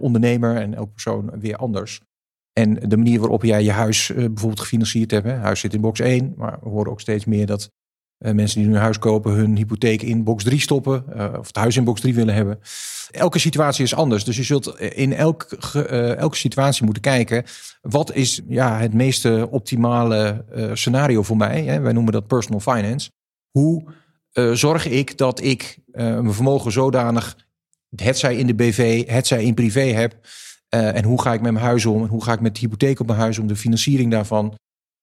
ondernemer 0.00 0.56
en 0.56 0.74
elke 0.74 0.92
persoon 0.92 1.30
weer 1.40 1.56
anders. 1.56 2.00
En 2.52 2.74
de 2.74 2.96
manier 2.96 3.20
waarop 3.20 3.42
jij 3.42 3.62
je 3.62 3.72
huis 3.72 4.12
bijvoorbeeld 4.14 4.60
gefinancierd 4.60 5.10
hebt. 5.10 5.26
Hè. 5.26 5.34
Huis 5.34 5.60
zit 5.60 5.74
in 5.74 5.80
box 5.80 6.00
1, 6.00 6.34
maar 6.36 6.58
we 6.62 6.68
horen 6.68 6.90
ook 6.90 7.00
steeds 7.00 7.24
meer 7.24 7.46
dat 7.46 7.70
mensen 8.32 8.60
die 8.60 8.70
een 8.70 8.76
huis 8.76 8.98
kopen, 8.98 9.32
hun 9.32 9.56
hypotheek 9.56 10.02
in 10.02 10.24
box 10.24 10.44
3 10.44 10.60
stoppen. 10.60 11.04
Uh, 11.16 11.32
of 11.38 11.46
het 11.46 11.56
huis 11.56 11.76
in 11.76 11.84
box 11.84 12.00
3 12.00 12.14
willen 12.14 12.34
hebben. 12.34 12.58
Elke 13.10 13.38
situatie 13.38 13.84
is 13.84 13.94
anders. 13.94 14.24
Dus 14.24 14.36
je 14.36 14.42
zult 14.42 14.80
in 14.80 15.12
elk, 15.12 15.46
uh, 15.76 16.16
elke 16.16 16.36
situatie 16.36 16.84
moeten 16.84 17.02
kijken. 17.02 17.44
Wat 17.80 18.14
is 18.14 18.40
ja, 18.48 18.78
het 18.78 18.94
meeste 18.94 19.48
optimale 19.50 20.44
scenario 20.72 21.22
voor 21.22 21.36
mij? 21.36 21.80
Wij 21.80 21.92
noemen 21.92 22.12
dat 22.12 22.26
personal 22.26 22.60
finance. 22.60 23.10
Hoe 23.50 23.84
zorg 24.52 24.86
ik 24.86 25.18
dat 25.18 25.42
ik 25.42 25.78
mijn 25.92 26.32
vermogen 26.32 26.72
zodanig, 26.72 27.36
het 27.96 28.18
zij 28.18 28.36
in 28.36 28.46
de 28.46 28.54
BV, 28.54 29.06
het 29.06 29.26
zij 29.26 29.44
in 29.44 29.54
privé 29.54 29.80
heb. 29.80 30.14
en 30.68 31.04
hoe 31.04 31.22
ga 31.22 31.32
ik 31.32 31.40
met 31.40 31.52
mijn 31.52 31.64
huis 31.64 31.86
om? 31.86 32.02
En 32.02 32.08
hoe 32.08 32.24
ga 32.24 32.32
ik 32.32 32.40
met 32.40 32.54
de 32.54 32.60
hypotheek 32.60 33.00
op 33.00 33.06
mijn 33.06 33.18
huis 33.18 33.38
om? 33.38 33.46
De 33.46 33.56
financiering 33.56 34.10
daarvan. 34.10 34.54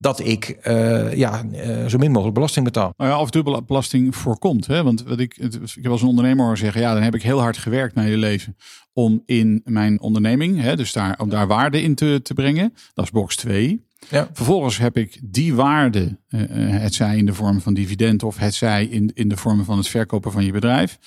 Dat 0.01 0.19
ik 0.19 0.57
uh, 0.67 1.13
ja, 1.13 1.43
uh, 1.53 1.85
zo 1.85 1.97
min 1.97 2.11
mogelijk 2.11 2.35
belasting 2.35 2.65
betaal. 2.65 2.93
Nou 2.97 3.09
ja, 3.09 3.19
of 3.19 3.29
dubbele 3.29 3.63
belasting 3.63 4.15
voorkomt. 4.15 4.67
Hè? 4.67 4.83
Want 4.83 5.03
wat 5.03 5.19
ik, 5.19 5.37
ik 5.37 5.83
heb 5.83 5.91
als 5.91 6.01
een 6.01 6.07
ondernemer 6.07 6.43
horen 6.43 6.57
zeggen, 6.57 6.81
ja, 6.81 6.93
dan 6.93 7.03
heb 7.03 7.15
ik 7.15 7.23
heel 7.23 7.39
hard 7.39 7.57
gewerkt 7.57 7.95
mijn 7.95 8.07
hele 8.07 8.19
leven 8.19 8.55
om 8.93 9.23
in 9.25 9.61
mijn 9.63 10.01
onderneming, 10.01 10.61
hè, 10.61 10.75
dus 10.75 10.93
daar, 10.93 11.19
om 11.19 11.29
daar 11.29 11.47
waarde 11.47 11.81
in 11.81 11.95
te, 11.95 12.19
te 12.23 12.33
brengen. 12.33 12.73
Dat 12.93 13.05
is 13.05 13.11
box 13.11 13.35
2. 13.35 13.85
Ja. 14.09 14.29
Vervolgens 14.33 14.77
heb 14.77 14.97
ik 14.97 15.19
die 15.23 15.55
waarde, 15.55 16.17
uh, 16.29 16.41
het 16.81 16.93
zij 16.93 17.17
in 17.17 17.25
de 17.25 17.33
vorm 17.33 17.61
van 17.61 17.73
dividend 17.73 18.23
of 18.23 18.37
het 18.37 18.53
zij 18.53 18.85
in, 18.85 19.11
in 19.13 19.27
de 19.27 19.37
vorm 19.37 19.63
van 19.63 19.77
het 19.77 19.87
verkopen 19.87 20.31
van 20.31 20.45
je 20.45 20.51
bedrijf. 20.51 20.97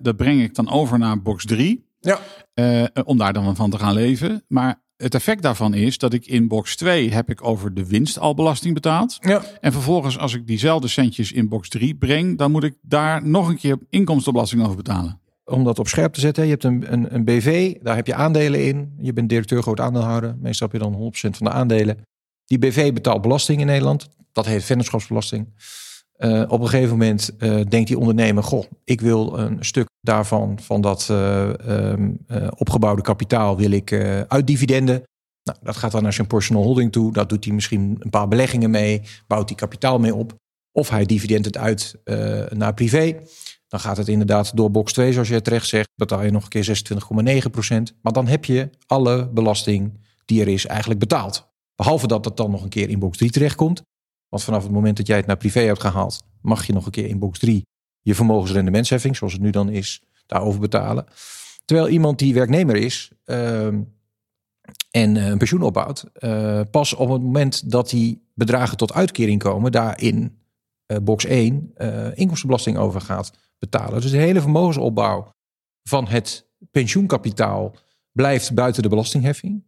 Dat 0.00 0.16
breng 0.16 0.42
ik 0.42 0.54
dan 0.54 0.70
over 0.70 0.98
naar 0.98 1.22
box 1.22 1.44
3. 1.44 1.88
Ja. 2.00 2.18
Om 3.04 3.18
daar 3.18 3.32
dan 3.32 3.56
van 3.56 3.70
te 3.70 3.78
gaan 3.78 3.94
leven. 3.94 4.44
Maar 4.48 4.83
het 4.96 5.14
effect 5.14 5.42
daarvan 5.42 5.74
is 5.74 5.98
dat 5.98 6.12
ik 6.12 6.26
in 6.26 6.48
box 6.48 6.76
2 6.76 7.12
heb 7.12 7.30
ik 7.30 7.44
over 7.44 7.74
de 7.74 7.86
winst 7.86 8.18
al 8.18 8.34
belasting 8.34 8.74
betaald. 8.74 9.16
Ja. 9.20 9.42
En 9.60 9.72
vervolgens 9.72 10.18
als 10.18 10.34
ik 10.34 10.46
diezelfde 10.46 10.88
centjes 10.88 11.32
in 11.32 11.48
box 11.48 11.68
3 11.68 11.94
breng, 11.94 12.38
dan 12.38 12.50
moet 12.50 12.64
ik 12.64 12.74
daar 12.82 13.26
nog 13.26 13.48
een 13.48 13.56
keer 13.56 13.78
inkomstenbelasting 13.90 14.62
over 14.62 14.76
betalen. 14.76 15.20
Om 15.44 15.64
dat 15.64 15.78
op 15.78 15.88
scherp 15.88 16.12
te 16.12 16.20
zetten, 16.20 16.44
je 16.44 16.50
hebt 16.50 16.64
een, 16.64 16.92
een, 16.92 17.14
een 17.14 17.24
BV, 17.24 17.74
daar 17.82 17.96
heb 17.96 18.06
je 18.06 18.14
aandelen 18.14 18.66
in. 18.66 18.94
Je 18.98 19.12
bent 19.12 19.28
directeur 19.28 19.62
groot 19.62 19.80
aandeelhouder. 19.80 20.36
Meestal 20.38 20.68
heb 20.68 20.80
je 20.80 20.90
dan 20.90 21.12
100% 21.12 21.36
van 21.36 21.46
de 21.46 21.52
aandelen. 21.52 21.98
Die 22.44 22.58
BV 22.58 22.92
betaalt 22.92 23.22
belasting 23.22 23.60
in 23.60 23.66
Nederland. 23.66 24.08
Dat 24.32 24.46
heet 24.46 24.64
vennootschapsbelasting. 24.64 25.48
Uh, 26.18 26.42
op 26.48 26.60
een 26.60 26.68
gegeven 26.68 26.90
moment 26.90 27.30
uh, 27.38 27.60
denkt 27.68 27.88
die 27.88 27.98
ondernemer: 27.98 28.42
Goh, 28.42 28.64
ik 28.84 29.00
wil 29.00 29.38
een 29.38 29.64
stuk 29.64 29.88
daarvan, 30.00 30.58
van 30.60 30.80
dat 30.80 31.08
uh, 31.10 31.48
um, 31.68 32.18
opgebouwde 32.56 33.02
kapitaal, 33.02 33.56
wil 33.56 33.70
ik 33.70 33.92
uit 34.28 34.46
dividenden. 34.46 35.02
Nou, 35.42 35.58
dat 35.62 35.76
gaat 35.76 35.92
dan 35.92 36.02
naar 36.02 36.12
zijn 36.12 36.26
personal 36.26 36.62
holding 36.62 36.92
toe. 36.92 37.12
Dat 37.12 37.28
doet 37.28 37.44
hij 37.44 37.54
misschien 37.54 37.96
een 37.98 38.10
paar 38.10 38.28
beleggingen 38.28 38.70
mee, 38.70 39.02
bouwt 39.26 39.48
hij 39.48 39.58
kapitaal 39.58 39.98
mee 39.98 40.14
op. 40.14 40.34
Of 40.72 40.88
hij 40.88 41.04
dividend 41.04 41.44
het 41.44 41.56
uit 41.56 41.94
naar 42.50 42.74
privé. 42.74 43.20
Dan 43.68 43.80
gaat 43.80 43.96
het 43.96 44.08
inderdaad 44.08 44.56
door 44.56 44.70
box 44.70 44.92
2, 44.92 45.12
zoals 45.12 45.28
je 45.28 45.42
terecht 45.42 45.66
zegt, 45.66 45.88
betaal 45.94 46.22
je 46.22 46.30
nog 46.30 46.42
een 46.42 46.48
keer 46.48 46.82
26,9%. 47.90 47.98
Maar 48.02 48.12
dan 48.12 48.26
heb 48.26 48.44
je 48.44 48.70
alle 48.86 49.28
belasting 49.28 50.00
die 50.24 50.40
er 50.40 50.48
is 50.48 50.66
eigenlijk 50.66 51.00
betaald. 51.00 51.52
Behalve 51.76 52.06
dat 52.06 52.24
het 52.24 52.36
dan 52.36 52.50
nog 52.50 52.62
een 52.62 52.68
keer 52.68 52.88
in 52.88 52.98
box 52.98 53.18
3 53.18 53.30
terechtkomt. 53.30 53.82
Want 54.34 54.46
vanaf 54.46 54.62
het 54.62 54.72
moment 54.72 54.96
dat 54.96 55.06
jij 55.06 55.16
het 55.16 55.26
naar 55.26 55.36
privé 55.36 55.60
hebt 55.60 55.80
gehaald, 55.80 56.22
mag 56.40 56.66
je 56.66 56.72
nog 56.72 56.86
een 56.86 56.92
keer 56.92 57.08
in 57.08 57.18
box 57.18 57.38
3 57.38 57.62
je 58.00 58.14
vermogensrendementsheffing, 58.14 59.16
zoals 59.16 59.32
het 59.32 59.42
nu 59.42 59.50
dan 59.50 59.68
is, 59.68 60.02
daarover 60.26 60.60
betalen. 60.60 61.06
Terwijl 61.64 61.88
iemand 61.88 62.18
die 62.18 62.34
werknemer 62.34 62.76
is 62.76 63.10
uh, 63.24 63.66
en 63.66 63.84
uh, 64.90 65.26
een 65.26 65.38
pensioen 65.38 65.62
opbouwt, 65.62 66.04
uh, 66.18 66.60
pas 66.70 66.94
op 66.94 67.08
het 67.08 67.22
moment 67.22 67.70
dat 67.70 67.90
die 67.90 68.28
bedragen 68.34 68.76
tot 68.76 68.92
uitkering 68.92 69.42
komen, 69.42 69.72
daar 69.72 70.00
in 70.00 70.38
uh, 70.86 70.98
box 71.02 71.24
1 71.24 71.74
inkomstenbelasting 72.14 72.76
over 72.76 73.00
gaat 73.00 73.32
betalen. 73.58 74.00
Dus 74.00 74.10
de 74.10 74.16
hele 74.16 74.40
vermogensopbouw 74.40 75.32
van 75.82 76.06
het 76.06 76.46
pensioenkapitaal 76.70 77.74
blijft 78.12 78.54
buiten 78.54 78.82
de 78.82 78.88
belastingheffing. 78.88 79.64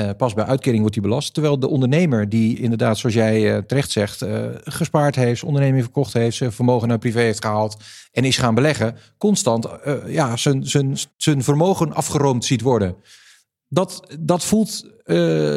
Uh, 0.00 0.10
pas 0.16 0.34
bij 0.34 0.44
uitkering 0.44 0.80
wordt 0.80 0.94
die 0.94 1.02
belast. 1.02 1.34
Terwijl 1.34 1.58
de 1.58 1.68
ondernemer 1.68 2.28
die 2.28 2.58
inderdaad, 2.58 2.98
zoals 2.98 3.14
jij 3.14 3.56
uh, 3.56 3.58
terecht 3.58 3.90
zegt, 3.90 4.22
uh, 4.22 4.46
gespaard 4.64 5.14
heeft, 5.14 5.44
onderneming 5.44 5.82
verkocht 5.82 6.12
heeft, 6.12 6.36
zijn 6.36 6.52
vermogen 6.52 6.88
naar 6.88 6.98
privé 6.98 7.20
heeft 7.20 7.44
gehaald 7.44 7.76
en 8.12 8.24
is 8.24 8.38
gaan 8.38 8.54
beleggen, 8.54 8.96
constant 9.18 9.68
ja, 10.06 10.36
zijn, 10.36 10.66
zijn, 10.66 10.96
zijn 11.16 11.42
vermogen 11.42 11.94
afgeroomd 11.94 12.44
ziet 12.44 12.60
worden. 12.60 12.96
Dat, 13.68 14.16
dat 14.20 14.44
voelt 14.44 14.82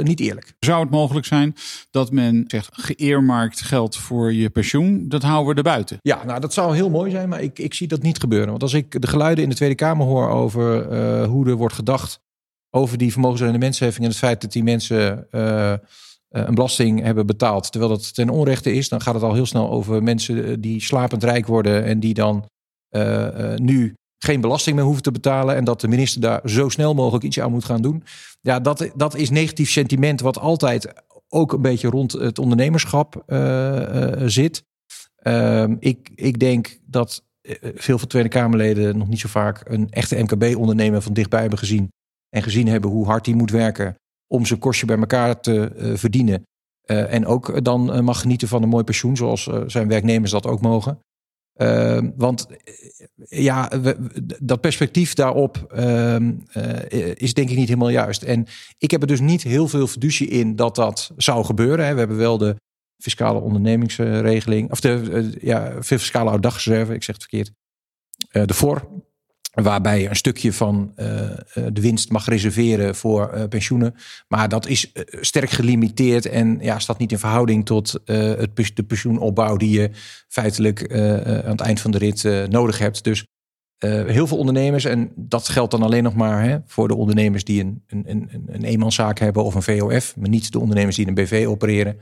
niet 0.02 0.20
eerlijk. 0.20 0.54
Zou 0.60 0.82
het 0.82 0.90
mogelijk 0.90 1.26
zijn 1.26 1.56
dat 1.92 2.12
men 2.12 2.44
zegt 2.48 2.70
geëermarkt 2.72 3.62
geld 3.62 3.96
voor 3.96 4.34
je 4.34 4.50
pensioen, 4.50 5.06
dat 5.08 5.24
houden 5.24 5.52
we 5.52 5.58
er 5.58 5.64
buiten? 5.64 5.98
Ja, 6.02 6.26
nou 6.26 6.40
dat 6.40 6.54
zou 6.54 6.76
heel 6.76 6.90
mooi 6.90 7.12
zijn, 7.12 7.30
maar 7.30 7.42
ik, 7.42 7.60
ik 7.60 7.74
zie 7.74 7.88
dat 7.88 8.02
niet 8.02 8.20
gebeuren. 8.20 8.50
Want 8.50 8.62
als 8.62 8.74
ik 8.74 9.02
de 9.02 9.08
geluiden 9.08 9.44
in 9.44 9.50
de 9.50 9.56
Tweede 9.56 9.76
Kamer 9.76 10.06
hoor 10.06 10.30
over 10.30 10.96
hoe 11.26 11.48
er 11.48 11.56
wordt 11.56 11.76
gedacht 11.76 12.20
over 12.70 12.98
die 12.98 13.12
vermogensrendementsheffing 13.12 14.04
en 14.04 14.12
het 14.12 14.20
feit 14.20 14.42
dat 14.42 14.52
die 14.52 14.64
mensen 14.64 15.28
uh, 15.32 15.74
een 16.30 16.56
belasting 16.56 17.02
hebben 17.02 17.26
betaald, 17.26 17.72
terwijl 17.72 17.92
dat 17.92 18.14
ten 18.14 18.30
onrechte 18.30 18.74
is, 18.74 18.90
dan 18.90 19.02
gaat 19.02 19.14
het 19.14 19.24
al 19.24 19.34
heel 19.34 19.46
snel 19.46 19.70
over 19.70 20.04
mensen 20.04 20.46
eh, 20.46 20.56
die 20.60 20.82
slapend 20.82 21.24
rijk 21.24 21.48
worden 21.48 21.84
en 21.84 22.00
die 22.00 22.14
dan 22.14 22.46
nu 23.56 23.94
geen 24.18 24.42
belasting 24.42 24.76
meer 24.76 24.86
hoeven 24.86 25.04
te 25.04 25.12
betalen 25.12 25.56
en 25.56 25.64
dat 25.64 25.82
de 25.82 25.88
minister 25.88 26.22
daar 26.22 26.42
zo 26.46 26.70
snel 26.70 26.94
mogelijk 26.94 27.24
iets 27.24 27.40
aan 27.40 27.52
moet 27.52 27.66
gaan 27.66 27.82
doen. 27.82 28.04
Ja, 28.42 28.60
dat, 28.60 28.90
dat 28.96 29.16
is 29.16 29.30
negatief 29.30 29.70
sentiment 29.70 30.22
wat 30.22 30.40
altijd 30.40 30.94
ook 31.28 31.54
een 31.54 31.62
beetje 31.62 31.90
rond 31.90 32.12
het 32.12 32.40
ondernemerschap 32.40 33.24
zit. 34.26 34.64
Ehm, 35.16 35.76
ik, 35.80 36.10
ik 36.16 36.40
denk 36.40 36.80
dat 36.86 37.24
veel 37.76 37.98
van 38.00 38.08
Tweede 38.08 38.30
Kamerleden 38.30 38.98
nog 38.98 39.08
niet 39.08 39.20
zo 39.20 39.28
vaak 39.28 39.62
een 39.66 39.90
echte 39.90 40.24
MKB-ondernemer 40.24 41.02
van 41.02 41.14
dichtbij 41.14 41.42
hebben 41.42 41.60
gezien 41.60 41.90
en 42.30 42.44
gezien 42.44 42.68
hebben 42.68 42.90
hoe 42.90 43.06
hard 43.06 43.26
hij 43.26 43.36
moet 43.36 43.52
werken 43.52 43.96
om 44.28 44.46
zijn 44.46 44.60
kostje 44.60 44.86
bij 44.86 44.98
elkaar 44.98 45.40
te 45.40 45.72
uh, 45.76 45.98
verdienen. 45.98 46.44
Uh, 46.86 47.14
en 47.14 47.26
ook 47.26 47.64
dan 47.64 47.96
uh, 47.96 48.00
mag 48.00 48.22
genieten 48.22 48.48
van 48.48 48.64
een 48.64 48.70
mooi 48.70 48.84
pensioen, 48.84 49.18
zoals 49.18 49.50
zijn 49.66 49.88
werknemers 49.88 50.32
dat 50.32 50.46
ook 50.46 50.62
mogen. 50.62 51.00
Ehm, 51.54 52.10
want 52.16 52.48
ja, 53.30 53.72
dat 54.42 54.62
perspectief 54.62 55.14
daarop 55.14 55.66
ehm, 55.74 56.34
is 57.14 57.34
denk 57.34 57.50
ik 57.50 57.58
niet 57.58 57.68
helemaal 57.68 57.90
juist. 57.90 58.24
En 58.24 58.48
ik 58.78 58.92
heb 58.92 59.02
er 59.02 59.08
dus 59.08 59.20
niet 59.20 59.44
heel 59.44 59.68
veel 59.68 59.88
fiducie 59.88 60.28
in 60.28 60.56
dat 60.56 60.76
dat 60.76 61.12
zou 61.18 61.46
gebeuren. 61.46 61.86
Hè. 61.86 61.94
We 61.94 62.00
hebben 62.00 62.18
wel 62.18 62.38
de 62.38 62.56
fiscale 62.98 63.40
ondernemingsregeling, 63.40 64.72
of 64.72 64.80
de 64.80 65.38
ja, 65.42 65.84
fiscale 65.84 66.30
ouddagsreserve, 66.30 66.94
ik 66.94 67.04
zeg 67.04 67.16
het 67.16 67.28
verkeerd. 67.30 67.52
de 68.48 68.54
FOR, 68.54 68.88
Waarbij 69.64 70.02
je 70.02 70.10
een 70.10 70.16
stukje 70.16 70.54
van 70.54 70.92
uh, 70.98 71.06
de 71.74 71.82
winst 71.82 72.12
mag 72.12 72.26
reserveren 72.26 72.96
voor 72.96 73.32
uh, 73.34 73.44
pensioenen. 73.44 73.96
Maar 74.28 74.50
dat 74.50 74.68
is 74.68 74.92
sterk 75.22 75.50
gelimiteerd 75.50 76.26
en 76.26 76.58
ja, 76.62 76.80
staat 76.80 76.98
niet 76.98 77.12
in 77.12 77.20
verhouding 77.20 77.66
tot 77.66 78.02
het, 78.06 78.72
de 78.74 78.84
pensioenopbouw 78.88 79.58
die 79.58 79.80
je 79.80 79.90
feitelijk 80.28 80.94
aan 81.46 81.52
het 81.52 81.62
eind 81.62 81.80
van 81.80 81.92
de 81.92 81.98
rit 81.98 82.50
nodig 82.50 82.78
hebt. 82.78 83.04
Dus 83.04 83.26
heel 83.86 84.28
veel 84.28 84.38
ondernemers, 84.38 84.86
en 84.86 85.12
dat 85.16 85.48
geldt 85.48 85.72
dan 85.72 85.84
alleen 85.84 86.04
nog 86.04 86.16
maar 86.16 86.44
hè, 86.44 86.58
voor 86.66 86.88
de 86.88 86.96
ondernemers 86.96 87.44
die 87.44 87.62
een, 87.62 87.84
een, 87.88 88.04
een, 88.08 88.44
een 88.48 88.64
eenmanszaak 88.64 89.20
hebben 89.20 89.44
of 89.44 89.56
een 89.56 89.64
VOF, 89.64 90.16
maar 90.16 90.30
niet 90.30 90.52
de 90.52 90.60
ondernemers 90.60 90.96
die 90.96 91.08
een 91.08 91.14
BV 91.14 91.46
opereren. 91.48 91.98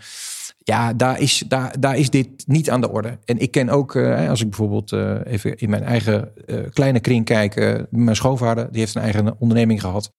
Ja, 0.70 0.94
daar 0.94 1.20
is, 1.20 1.44
daar, 1.48 1.80
daar 1.80 1.98
is 1.98 2.10
dit 2.10 2.48
niet 2.48 2.70
aan 2.70 2.82
de 2.82 2.92
orde. 2.92 3.20
En 3.26 3.40
ik 3.40 3.52
ken 3.52 3.70
ook, 3.70 3.96
uh, 3.96 4.30
als 4.30 4.42
ik 4.42 4.50
bijvoorbeeld 4.50 4.92
uh, 4.92 5.20
even 5.26 5.58
in 5.58 5.70
mijn 5.70 5.84
eigen 5.84 6.32
uh, 6.46 6.70
kleine 6.70 7.00
kring 7.00 7.26
kijk, 7.26 7.86
mijn 7.90 8.16
schoonvader, 8.16 8.72
die 8.72 8.80
heeft 8.80 8.96
een 8.96 9.02
eigen 9.02 9.40
onderneming 9.40 9.82
gehad. 9.82 10.14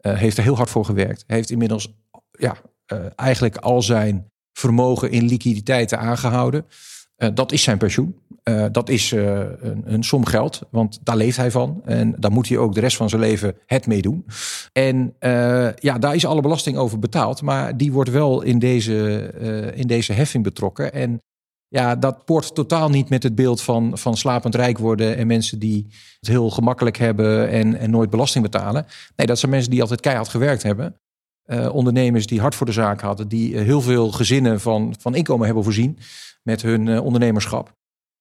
heeft 0.00 0.36
er 0.36 0.42
heel 0.42 0.56
hard 0.56 0.70
voor 0.70 0.84
gewerkt. 0.84 1.24
Heeft 1.26 1.50
inmiddels 1.50 1.94
ja, 2.30 2.56
eigenlijk 3.14 3.56
al 3.56 3.82
zijn 3.82 4.30
vermogen 4.52 5.10
in 5.10 5.24
liquiditeiten 5.24 5.98
aangehouden. 5.98 6.66
Uh, 7.18 7.28
dat 7.34 7.52
is 7.52 7.62
zijn 7.62 7.78
pensioen. 7.78 8.16
Uh, 8.44 8.66
dat 8.72 8.88
is 8.88 9.12
uh, 9.12 9.40
een, 9.60 9.82
een, 9.84 10.02
som 10.02 10.26
geld, 10.26 10.62
want 10.70 10.98
daar 11.02 11.16
leeft 11.16 11.36
hij 11.36 11.50
van. 11.50 11.82
En 11.84 12.14
daar 12.18 12.32
moet 12.32 12.48
hij 12.48 12.58
ook 12.58 12.74
de 12.74 12.80
rest 12.80 12.96
van 12.96 13.08
zijn 13.08 13.20
leven 13.20 13.54
het 13.66 13.86
mee 13.86 14.02
doen. 14.02 14.26
En 14.72 15.14
ja, 15.78 15.98
daar 15.98 16.14
is 16.14 16.26
alle 16.26 16.40
belasting 16.40 16.76
over 16.76 16.98
betaald. 16.98 17.42
Maar 17.42 17.76
die 17.76 17.92
wordt 17.92 18.10
wel 18.10 18.42
in 18.42 18.58
deze, 18.58 19.30
in 19.74 19.86
deze 19.86 20.12
heffing 20.12 20.44
betrokken. 20.44 20.92
En 20.92 21.20
ja, 21.68 21.96
dat 21.96 22.24
poort 22.24 22.54
totaal 22.54 22.88
niet 22.88 23.08
met 23.08 23.22
het 23.22 23.34
beeld 23.34 23.62
van, 23.62 23.98
van 23.98 24.16
slapend 24.16 24.54
rijk 24.54 24.78
worden 24.78 25.16
en 25.16 25.26
mensen 25.26 25.58
die 25.58 25.86
het 26.20 26.28
heel 26.28 26.50
gemakkelijk 26.50 26.96
hebben 26.96 27.48
en, 27.48 27.78
en 27.78 27.90
nooit 27.90 28.10
belasting 28.10 28.44
betalen. 28.44 28.86
Nee, 29.16 29.26
dat 29.26 29.38
zijn 29.38 29.50
mensen 29.50 29.70
die 29.70 29.80
altijd 29.80 30.00
keihard 30.00 30.28
gewerkt 30.28 30.62
hebben. 30.62 31.00
Ondernemers 31.72 32.26
die 32.26 32.40
hard 32.40 32.54
voor 32.54 32.66
de 32.66 32.72
zaak 32.72 33.00
hadden, 33.00 33.28
die 33.28 33.58
heel 33.58 33.80
veel 33.80 34.10
gezinnen 34.10 34.60
van, 34.60 34.94
van 34.98 35.14
inkomen 35.14 35.46
hebben 35.46 35.64
voorzien 35.64 35.98
met 36.42 36.62
hun 36.62 36.86
uh, 36.86 37.04
ondernemerschap. 37.04 37.76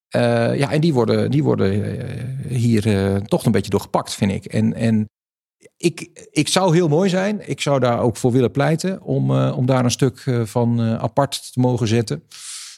Ja, 0.09 0.71
en 0.71 0.81
die 0.81 0.93
worden, 0.93 1.31
die 1.31 1.43
worden 1.43 1.97
hier 2.47 3.21
toch 3.25 3.45
een 3.45 3.51
beetje 3.51 3.69
doorgepakt, 3.69 4.13
vind 4.13 4.31
ik. 4.31 4.45
En, 4.45 4.73
en 4.73 5.09
ik, 5.77 6.27
ik 6.31 6.47
zou 6.47 6.75
heel 6.75 6.87
mooi 6.87 7.09
zijn. 7.09 7.49
Ik 7.49 7.61
zou 7.61 7.79
daar 7.79 7.99
ook 7.99 8.17
voor 8.17 8.31
willen 8.31 8.51
pleiten 8.51 9.01
om, 9.01 9.31
om 9.31 9.65
daar 9.65 9.83
een 9.83 9.91
stuk 9.91 10.23
van 10.43 10.81
apart 10.81 11.53
te 11.53 11.59
mogen 11.59 11.87
zetten. 11.87 12.23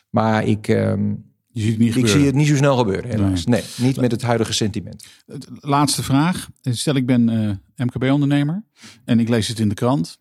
Maar 0.10 0.46
ik, 0.46 0.68
ehm, 0.68 1.14
je 1.52 1.62
ziet 1.62 1.70
het 1.70 1.80
niet 1.80 1.96
ik 1.96 2.08
zie 2.08 2.26
het 2.26 2.36
niet 2.36 2.48
zo 2.48 2.56
snel 2.56 2.78
gebeuren, 2.78 3.10
helaas. 3.10 3.46
Nee, 3.46 3.62
nee 3.62 3.88
niet 3.88 4.02
met 4.02 4.12
het 4.12 4.22
huidige 4.22 4.54
sentiment. 4.54 5.06
Laatste 5.60 6.04
vraag. 6.04 6.50
Stel, 6.62 6.96
ik 6.96 7.06
ben 7.06 7.24
MKB-ondernemer 7.76 8.64
en 9.06 9.20
ik 9.20 9.30
lees 9.30 9.48
het 9.48 9.60
in 9.60 9.70
de 9.70 9.76
krant. 9.76 10.20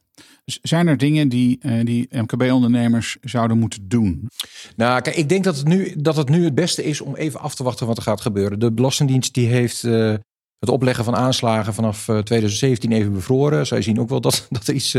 Zijn 0.62 0.86
er 0.86 0.96
dingen 0.96 1.28
die, 1.28 1.58
uh, 1.62 1.84
die 1.84 2.08
MKB-ondernemers 2.10 3.16
zouden 3.20 3.58
moeten 3.58 3.88
doen? 3.88 4.28
Nou, 4.76 5.00
kijk, 5.00 5.16
ik 5.16 5.28
denk 5.28 5.44
dat 5.44 5.56
het, 5.56 5.66
nu, 5.66 5.94
dat 5.96 6.16
het 6.16 6.28
nu 6.28 6.44
het 6.44 6.54
beste 6.54 6.84
is 6.84 7.00
om 7.00 7.14
even 7.16 7.40
af 7.40 7.54
te 7.54 7.62
wachten 7.62 7.86
wat 7.86 7.96
er 7.96 8.02
gaat 8.02 8.20
gebeuren. 8.20 8.58
De 8.58 8.72
Belastingdienst 8.72 9.34
die 9.34 9.46
heeft 9.46 9.82
uh, 9.82 10.14
het 10.58 10.68
opleggen 10.68 11.04
van 11.04 11.16
aanslagen 11.16 11.74
vanaf 11.74 12.08
uh, 12.08 12.18
eh, 12.18 12.24
2017 12.24 12.92
even 12.92 13.12
bevroren. 13.12 13.66
Zij 13.66 13.82
zien 13.82 14.00
ook 14.00 14.08
wel 14.08 14.20
dat, 14.20 14.46
dat 14.50 14.68
iets 14.68 14.92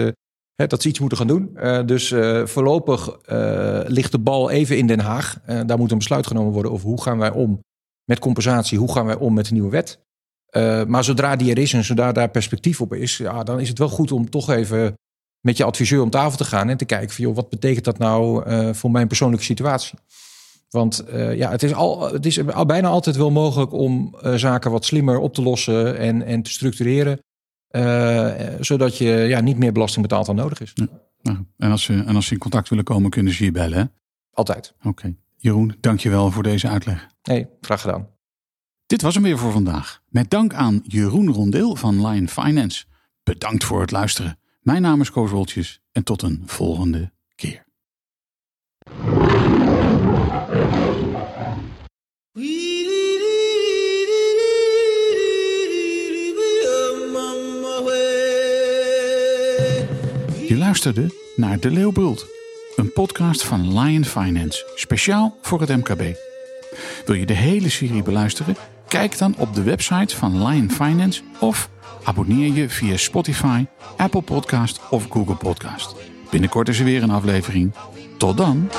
hè, 0.55 0.67
dat 0.67 0.81
ze 0.81 0.87
iets 0.87 0.99
moeten 0.99 1.17
gaan 1.17 1.27
doen. 1.27 1.57
Dus 1.85 2.07
voorlopig 2.43 3.17
ligt 3.87 4.11
de 4.11 4.19
bal 4.19 4.49
even 4.49 4.77
in 4.77 4.87
Den 4.87 4.99
Haag. 4.99 5.39
daar 5.65 5.77
moet 5.77 5.91
een 5.91 5.97
besluit 5.97 6.27
genomen 6.27 6.51
worden 6.51 6.71
over 6.71 6.87
hoe 6.87 7.01
gaan 7.01 7.17
wij 7.17 7.31
om 7.31 7.59
met 8.03 8.19
compensatie, 8.19 8.77
hoe 8.77 8.91
gaan 8.91 9.05
wij 9.05 9.15
om 9.15 9.33
met 9.33 9.45
de 9.45 9.53
nieuwe 9.53 9.69
wet. 9.69 9.99
maar 10.87 11.03
zodra 11.03 11.35
die 11.35 11.51
er 11.51 11.57
is 11.57 11.73
en 11.73 11.83
zodra 11.83 12.11
daar 12.11 12.29
perspectief 12.29 12.81
op 12.81 12.93
is, 12.93 13.17
ja, 13.17 13.43
dan 13.43 13.59
is 13.59 13.69
het 13.69 13.77
wel 13.77 13.89
goed 13.89 14.11
om 14.11 14.29
toch 14.29 14.49
even 14.49 14.95
met 15.41 15.57
je 15.57 15.63
adviseur 15.63 16.01
om 16.01 16.09
tafel 16.09 16.37
te 16.37 16.45
gaan 16.45 16.69
en 16.69 16.77
te 16.77 16.85
kijken 16.85 17.15
van 17.15 17.25
joh, 17.25 17.35
wat 17.35 17.49
betekent 17.49 17.85
dat 17.85 17.97
nou 17.97 18.43
voor 18.75 18.91
mijn 18.91 19.07
persoonlijke 19.07 19.45
situatie? 19.45 19.99
Want 20.69 21.03
uh, 21.09 21.35
ja, 21.35 21.51
het 21.51 21.63
is, 21.63 21.73
al, 21.73 22.13
het 22.13 22.25
is 22.25 22.47
al 22.47 22.65
bijna 22.65 22.87
altijd 22.87 23.15
wel 23.15 23.31
mogelijk 23.31 23.71
om 23.73 24.15
uh, 24.23 24.33
zaken 24.35 24.71
wat 24.71 24.85
slimmer 24.85 25.19
op 25.19 25.33
te 25.33 25.41
lossen 25.41 25.97
en, 25.97 26.21
en 26.25 26.41
te 26.41 26.51
structureren. 26.51 27.19
Uh, 27.71 28.31
zodat 28.59 28.97
je 28.97 29.05
ja, 29.05 29.39
niet 29.39 29.57
meer 29.57 29.71
belasting 29.71 30.07
betaalt 30.07 30.25
dan 30.25 30.35
nodig 30.35 30.61
is. 30.61 30.71
Ja. 30.75 30.87
Nou, 31.21 31.37
en, 31.57 31.71
als 31.71 31.83
ze, 31.83 32.03
en 32.03 32.15
als 32.15 32.25
ze 32.25 32.33
in 32.33 32.39
contact 32.39 32.69
willen 32.69 32.83
komen, 32.83 33.09
kunnen 33.09 33.33
ze 33.33 33.43
je 33.43 33.51
bellen. 33.51 33.77
Hè? 33.77 33.83
Altijd. 34.33 34.73
Oké. 34.77 34.87
Okay. 34.87 35.15
Jeroen, 35.37 35.75
dankjewel 35.79 36.31
voor 36.31 36.43
deze 36.43 36.67
uitleg. 36.67 37.07
Nee, 37.23 37.47
graag 37.61 37.81
gedaan. 37.81 38.07
Dit 38.85 39.01
was 39.01 39.13
hem 39.13 39.23
weer 39.23 39.37
voor 39.37 39.51
vandaag. 39.51 40.01
Met 40.09 40.29
dank 40.29 40.53
aan 40.53 40.81
Jeroen 40.83 41.33
Rondeel 41.33 41.75
van 41.75 42.07
Lion 42.07 42.27
Finance. 42.27 42.85
Bedankt 43.23 43.63
voor 43.63 43.81
het 43.81 43.91
luisteren. 43.91 44.38
Mijn 44.59 44.81
naam 44.81 45.01
is 45.01 45.11
Koos 45.11 45.31
Woltjes 45.31 45.81
en 45.91 46.03
tot 46.03 46.21
een 46.21 46.43
volgende 46.45 47.11
keer. 47.35 47.65
Je 60.47 60.55
luisterde 60.57 61.15
naar 61.35 61.59
De 61.59 61.71
Leeuwbult, 61.71 62.25
een 62.75 62.93
podcast 62.93 63.43
van 63.43 63.79
Lion 63.79 64.05
Finance, 64.05 64.71
speciaal 64.75 65.37
voor 65.41 65.61
het 65.61 65.69
MKB. 65.69 66.15
Wil 67.05 67.15
je 67.15 67.25
de 67.25 67.33
hele 67.33 67.69
serie 67.69 68.03
beluisteren? 68.03 68.55
Kijk 68.89 69.17
dan 69.17 69.35
op 69.37 69.55
de 69.55 69.63
website 69.63 70.15
van 70.15 70.47
Lion 70.47 70.71
Finance 70.71 71.21
of 71.39 71.69
abonneer 72.03 72.53
je 72.53 72.69
via 72.69 72.97
Spotify, 72.97 73.65
Apple 73.97 74.21
Podcast 74.21 74.79
of 74.89 75.05
Google 75.09 75.35
Podcast. 75.35 75.95
Binnenkort 76.31 76.67
is 76.69 76.79
er 76.79 76.85
weer 76.85 77.03
een 77.03 77.09
aflevering. 77.09 77.71
Tot 78.17 78.37
dan. 78.37 78.69